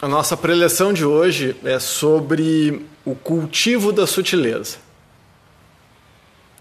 [0.00, 4.78] a nossa preleção de hoje é sobre o cultivo da sutileza.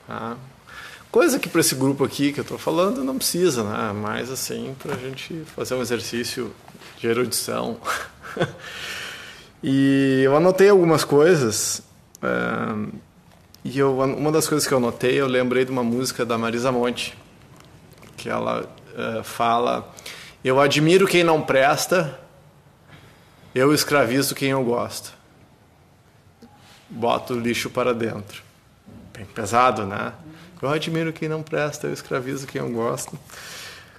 [0.07, 0.37] Tá?
[1.11, 3.93] Coisa que para esse grupo aqui que eu estou falando não precisa, né?
[3.93, 6.51] Mas assim, para a gente fazer um exercício
[6.99, 7.77] de erudição.
[9.63, 11.83] e eu anotei algumas coisas.
[12.21, 13.03] É,
[13.63, 16.71] e eu, uma das coisas que eu anotei, eu lembrei de uma música da Marisa
[16.71, 17.15] Monte,
[18.17, 19.93] que ela é, fala:
[20.43, 22.19] Eu admiro quem não presta,
[23.53, 25.13] eu escravizo quem eu gosto.
[26.89, 28.43] Boto o lixo para dentro.
[29.13, 30.13] Bem pesado, né?
[30.61, 33.19] Eu admiro quem não presta, eu escravizo quem eu gosto.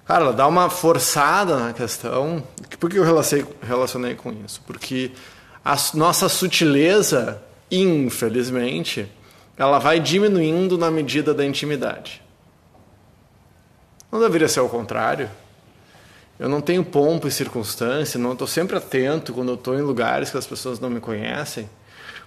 [0.06, 2.42] Cara, dá uma forçada na questão.
[2.78, 3.04] Por que eu
[3.62, 4.62] relacionei com isso?
[4.66, 5.12] Porque
[5.64, 9.10] a nossa sutileza, infelizmente,
[9.56, 12.22] ela vai diminuindo na medida da intimidade.
[14.10, 15.30] Não deveria ser o contrário.
[16.38, 20.30] Eu não tenho pompa e circunstância, não estou sempre atento quando eu estou em lugares
[20.30, 21.70] que as pessoas não me conhecem.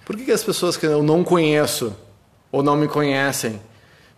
[0.04, 1.94] Por que, que as pessoas que eu não conheço
[2.50, 3.60] ou não me conhecem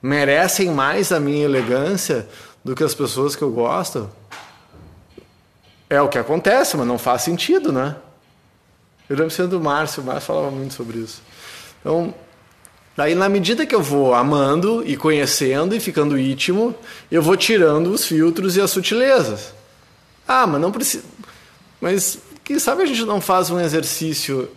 [0.01, 2.29] merecem mais a minha elegância
[2.65, 4.09] do que as pessoas que eu gosto?
[5.89, 7.97] É o que acontece, mas não faz sentido, né?
[9.09, 11.21] Eu lembro sendo do Márcio, o Márcio falava muito sobre isso.
[11.81, 12.15] Então,
[12.97, 16.73] daí na medida que eu vou amando e conhecendo e ficando íntimo,
[17.11, 19.59] eu vou tirando os filtros e as sutilezas.
[20.33, 21.05] Ah, mas não precisa.
[21.81, 24.49] Mas quem sabe a gente não faz um exercício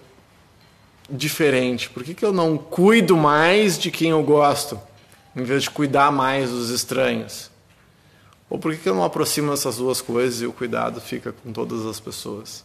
[1.10, 1.90] diferente?
[1.90, 4.80] Por que, que eu não cuido mais de quem eu gosto?
[5.36, 7.50] em vez de cuidar mais dos estranhos?
[8.50, 11.86] Ou por que eu não aproximo essas duas coisas e o cuidado fica com todas
[11.86, 12.64] as pessoas?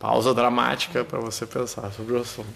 [0.00, 2.48] Pausa dramática para você pensar sobre o assunto.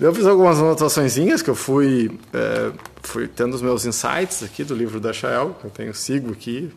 [0.00, 4.74] Eu fiz algumas anotações que eu fui, é, fui tendo os meus insights aqui do
[4.74, 6.72] livro da Chael, que eu tenho sigo aqui.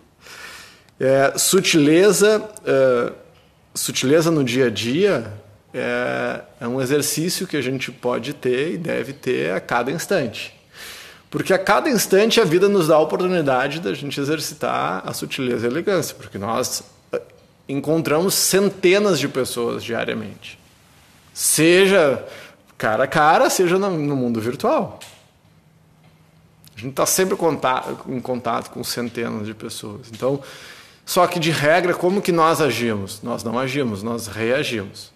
[1.00, 3.12] É, sutileza, é,
[3.74, 5.34] sutileza no dia a dia
[5.74, 10.56] é, é um exercício que a gente pode ter e deve ter a cada instante.
[11.32, 15.66] Porque a cada instante a vida nos dá a oportunidade da gente exercitar a sutileza
[15.66, 16.84] e a elegância, porque nós
[17.68, 20.58] encontramos centenas de pessoas diariamente.
[21.34, 22.26] Seja
[22.78, 25.00] cara a cara, seja no mundo virtual.
[26.76, 27.36] A gente está sempre
[28.08, 30.08] em contato com centenas de pessoas.
[30.12, 30.40] Então,
[31.06, 33.22] só que de regra, como que nós agimos?
[33.24, 35.12] Nós não agimos, nós reagimos.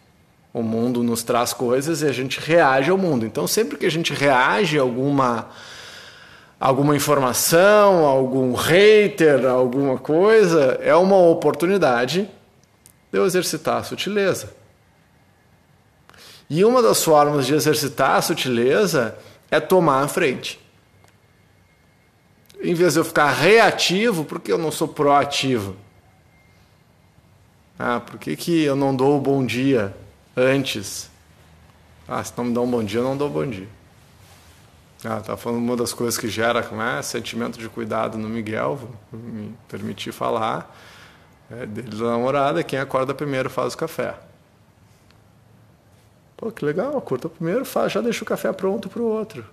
[0.54, 3.26] O mundo nos traz coisas e a gente reage ao mundo.
[3.26, 5.50] Então, sempre que a gente reage a alguma
[6.60, 12.30] alguma informação, algum hater, alguma coisa, é uma oportunidade
[13.12, 14.54] de eu exercitar a sutileza.
[16.50, 19.18] E uma das formas de exercitar a sutileza
[19.50, 20.60] é tomar a frente.
[22.62, 25.76] Em vez de eu ficar reativo, porque eu não sou proativo?
[27.80, 29.96] Ah, por que, que eu não dou o bom dia?
[30.36, 31.10] antes.
[32.08, 33.68] Ah, se não me dá um bom dia, eu não dou bom dia.
[35.04, 39.20] Ah, tá falando uma das coisas que gera é, sentimento de cuidado no Miguel, vou
[39.20, 40.76] me permitir falar.
[41.60, 44.16] É dele da namorada, quem acorda primeiro faz o café.
[46.38, 49.46] Pô, que legal, acorda primeiro, faz, já deixa o café pronto para o outro.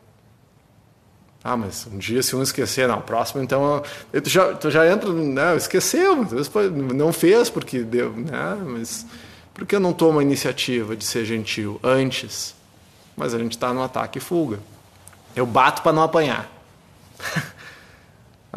[1.42, 3.82] Ah, mas um dia se um esquecer, não, próximo então.
[4.12, 6.26] Tu já, tu já entra, né, esqueceu,
[6.94, 9.06] não fez porque deu, né, mas
[9.54, 12.54] por que eu não tomo a iniciativa de ser gentil antes?
[13.16, 14.60] Mas a gente está no ataque e fuga.
[15.34, 16.50] Eu bato para não apanhar.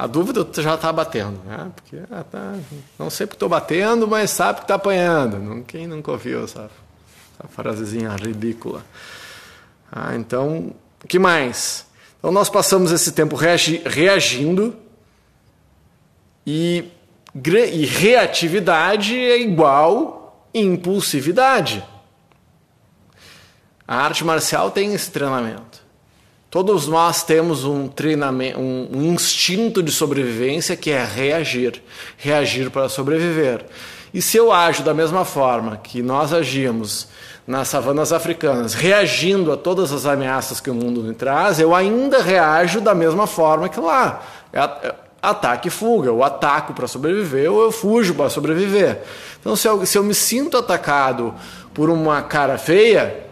[0.02, 1.72] a dúvida já está batendo, né?
[1.76, 2.56] Porque ah, tá,
[2.98, 5.64] não sei porque estou batendo, mas sabe que está apanhando.
[5.66, 6.72] Quem nunca ouviu essa,
[7.38, 8.84] essa frasezinha ridícula?
[9.92, 10.74] Ah, então,
[11.08, 11.86] que mais?
[12.18, 14.76] Então nós passamos esse tempo reagi reagindo
[16.48, 16.84] e,
[17.72, 21.86] e reatividade é igual impulsividade.
[23.88, 25.86] A arte marcial tem esse treinamento.
[26.52, 31.82] Todos nós temos um treinamento, um, instinto de sobrevivência que é reagir,
[32.18, 33.66] reagir para sobreviver.
[34.14, 37.08] E se eu ajo da mesma forma que nós agimos
[37.48, 42.22] nas savanas africanas, reagindo a todas as ameaças que o mundo me traz, eu ainda
[42.22, 44.22] reajo da mesma forma que lá.
[44.52, 46.10] É, é ataque e fuga.
[46.10, 49.04] Eu ataco para sobreviver ou eu fujo para sobreviver.
[49.40, 51.34] Então, se eu, se eu me sinto atacado
[51.74, 53.31] por uma cara feia,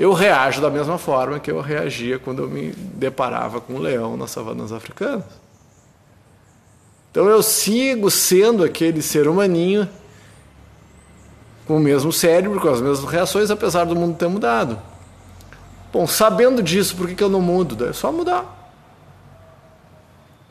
[0.00, 4.16] eu reajo da mesma forma que eu reagia quando eu me deparava com um leão
[4.16, 5.26] nas savanas africanas.
[7.10, 9.86] Então eu sigo sendo aquele ser humaninho
[11.66, 14.78] com o mesmo cérebro, com as mesmas reações, apesar do mundo ter mudado.
[15.92, 17.86] Bom, sabendo disso, por que, que eu não mudo?
[17.86, 18.72] É só mudar.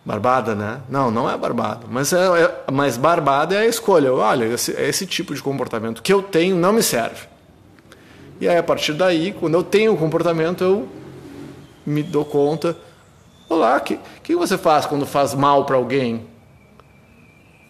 [0.06, 0.80] Barbada, né?
[0.88, 1.88] Não, não é barbada.
[1.90, 4.14] Mas, é, é, mas barbada é a escolha.
[4.14, 7.29] Olha, esse, esse tipo de comportamento que eu tenho não me serve.
[8.40, 10.88] E aí, a partir daí, quando eu tenho o comportamento, eu
[11.86, 12.78] me dou conta.
[13.50, 16.26] Olá, o que, que você faz quando faz mal para alguém?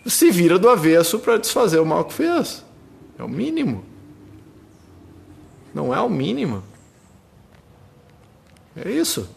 [0.05, 2.63] Se vira do avesso para desfazer o mal que fez.
[3.17, 3.83] É o mínimo.
[5.73, 6.63] Não é o mínimo.
[8.75, 9.27] É isso.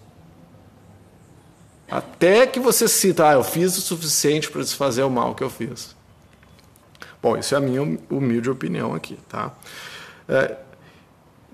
[1.90, 5.50] Até que você cita, ah, eu fiz o suficiente para desfazer o mal que eu
[5.50, 5.94] fiz.
[7.23, 9.52] Bom, isso é a minha humilde opinião aqui, tá?
[10.29, 10.56] É,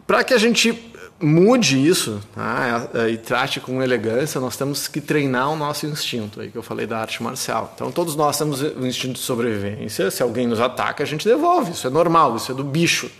[0.08, 0.90] para que a gente
[1.20, 2.88] mude isso tá?
[3.10, 6.87] e trate com elegância, nós temos que treinar o nosso instinto, aí que eu falei
[6.87, 7.72] da arte marcial.
[7.75, 10.10] Então, todos nós temos o instinto de sobrevivência.
[10.10, 11.72] Se alguém nos ataca, a gente devolve.
[11.72, 13.10] Isso é normal, isso é do bicho.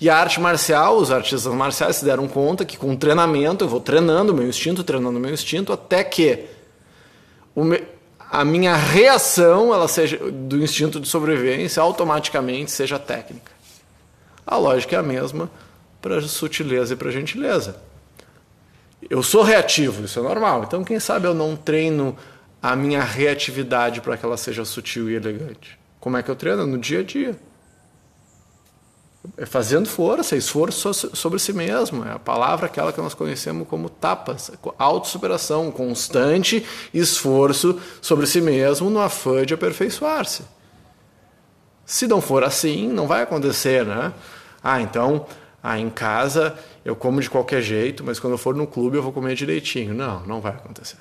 [0.00, 3.80] E a arte marcial, os artistas marciais se deram conta que com treinamento, eu vou
[3.80, 6.44] treinando o meu instinto, treinando o meu instinto, até que
[7.56, 7.82] me,
[8.30, 13.50] a minha reação ela seja do instinto de sobrevivência automaticamente seja técnica.
[14.46, 15.50] A lógica é a mesma
[16.00, 17.76] para sutileza e para gentileza.
[19.08, 20.64] Eu sou reativo, isso é normal.
[20.64, 22.16] Então, quem sabe eu não treino
[22.62, 25.78] a minha reatividade para que ela seja sutil e elegante?
[25.98, 26.66] Como é que eu treino?
[26.66, 27.38] No dia a dia.
[29.36, 32.04] É fazendo força, esforço sobre si mesmo.
[32.04, 38.88] É a palavra aquela que nós conhecemos como tapas, autossuperação, constante esforço sobre si mesmo
[38.88, 40.42] no afã de aperfeiçoar-se.
[41.84, 44.12] Se não for assim, não vai acontecer, né?
[44.62, 45.26] Ah, então,
[45.62, 49.02] ah, em casa eu como de qualquer jeito, mas quando eu for no clube eu
[49.02, 49.94] vou comer direitinho.
[49.94, 50.98] Não, não vai acontecer.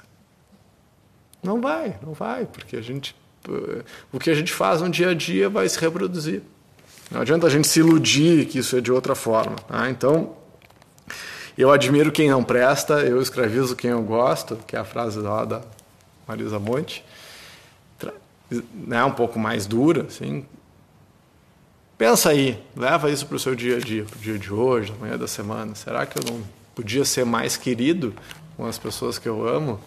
[1.41, 3.15] Não vai, não vai, porque a gente,
[4.11, 6.41] o que a gente faz no dia a dia vai se reproduzir.
[7.09, 9.55] Não adianta a gente se iludir que isso é de outra forma.
[9.55, 9.89] Tá?
[9.89, 10.35] Então,
[11.57, 15.45] eu admiro quem não presta, eu escravizo quem eu gosto, que é a frase lá
[15.45, 15.61] da
[16.27, 17.03] Marisa Monte.
[18.73, 20.43] Né, um pouco mais dura, assim.
[21.99, 24.93] Pensa aí, leva isso para o seu dia a dia, para o dia de hoje,
[24.97, 25.75] amanhã da semana.
[25.75, 26.41] Será que eu não
[26.73, 28.13] podia ser mais querido
[28.55, 29.77] com as pessoas que eu amo?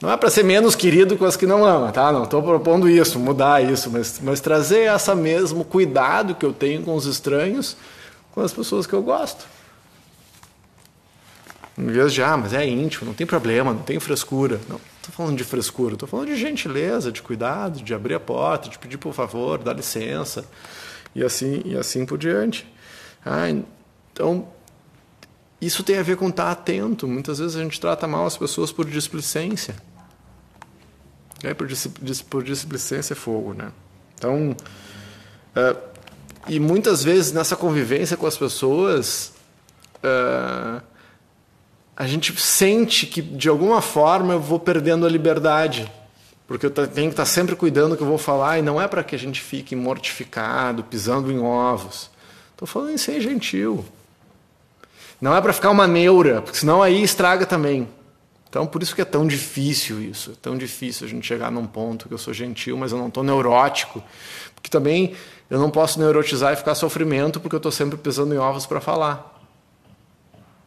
[0.00, 2.10] Não é para ser menos querido com as que não ama, tá?
[2.10, 6.82] Não estou propondo isso, mudar isso, mas, mas trazer essa mesmo cuidado que eu tenho
[6.82, 7.76] com os estranhos,
[8.32, 9.44] com as pessoas que eu gosto.
[11.76, 14.62] Em vez de, ah, mas é íntimo, não tem problema, não tem frescura.
[14.66, 18.70] Não, estou falando de frescura, estou falando de gentileza, de cuidado, de abrir a porta,
[18.70, 20.46] de pedir por favor, dar licença,
[21.14, 22.66] e assim, e assim por diante.
[23.24, 23.48] Ah,
[24.12, 24.48] então,
[25.60, 27.08] isso tem a ver com estar atento.
[27.08, 29.74] Muitas vezes a gente trata mal as pessoas por displicência.
[31.42, 31.68] É, por,
[32.28, 33.70] por displicência é fogo, né?
[34.14, 34.56] Então,
[35.56, 35.78] uh,
[36.48, 39.32] e muitas vezes nessa convivência com as pessoas,
[39.96, 40.82] uh,
[41.96, 45.90] a gente sente que de alguma forma eu vou perdendo a liberdade.
[46.46, 48.86] Porque eu tenho que estar sempre cuidando do que eu vou falar, e não é
[48.86, 52.10] para que a gente fique mortificado, pisando em ovos.
[52.52, 53.84] Estou falando em ser gentil.
[55.20, 57.88] Não é para ficar uma neura, porque senão aí estraga também.
[58.48, 60.32] Então, por isso que é tão difícil isso.
[60.32, 63.08] É tão difícil a gente chegar num ponto que eu sou gentil, mas eu não
[63.08, 64.02] estou neurótico.
[64.54, 65.14] Porque também
[65.50, 68.80] eu não posso neurotizar e ficar sofrimento porque eu estou sempre pisando em ovos para
[68.80, 69.34] falar.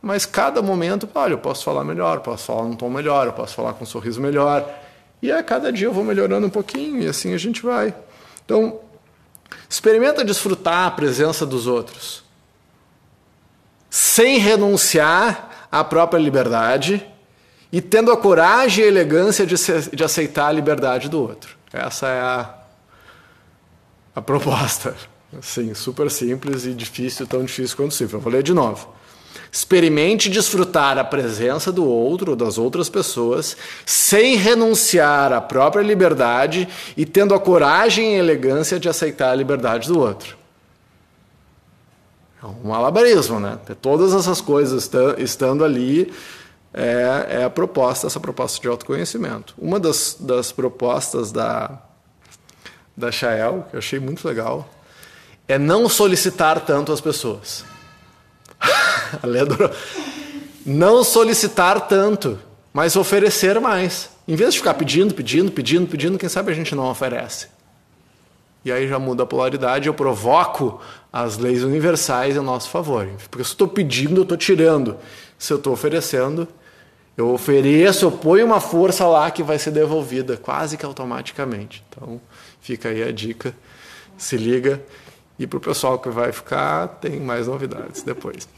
[0.01, 3.56] Mas cada momento, olha, eu posso falar melhor, posso falar num tom melhor, eu posso
[3.56, 4.68] falar com um sorriso melhor.
[5.21, 7.93] E a cada dia eu vou melhorando um pouquinho e assim a gente vai.
[8.45, 8.79] Então,
[9.69, 12.27] experimenta desfrutar a presença dos outros
[13.89, 17.05] sem renunciar à própria liberdade
[17.71, 21.57] e tendo a coragem e a elegância de, se, de aceitar a liberdade do outro.
[21.71, 22.55] Essa é a,
[24.15, 24.95] a proposta.
[25.38, 28.19] Assim, super simples e difícil, tão difícil quanto possível.
[28.19, 28.93] Eu vou ler de novo.
[29.51, 36.67] Experimente desfrutar a presença do outro ou das outras pessoas sem renunciar à própria liberdade
[36.96, 40.38] e tendo a coragem e elegância de aceitar a liberdade do outro.
[42.41, 43.58] É um malabarismo, né?
[43.82, 46.13] Todas essas coisas estando ali
[46.74, 49.56] é, é, a proposta, essa proposta de autoconhecimento.
[49.58, 51.82] Uma das, das propostas da,
[52.96, 54.70] da Chael, que eu achei muito legal,
[55.48, 57.65] é não solicitar tanto as pessoas.
[59.24, 59.71] a.
[60.65, 62.39] Não solicitar tanto,
[62.74, 64.09] mas oferecer mais.
[64.27, 67.47] Em vez de ficar pedindo, pedindo, pedindo, pedindo, quem sabe a gente não oferece.
[68.65, 70.81] E aí já muda a polaridade, eu provoco
[71.12, 73.07] as leis universais a nosso favor.
[73.31, 74.97] Porque se eu estou pedindo, eu estou tirando.
[75.39, 76.45] Se eu estou oferecendo,
[77.15, 81.81] eu ofereço, eu ponho uma força lá que vai ser devolvida quase que automaticamente.
[81.88, 82.19] Então
[82.59, 83.55] fica aí a dica,
[84.17, 84.81] se liga.
[85.39, 88.50] E para o pessoal que vai ficar, tem mais novidades depois.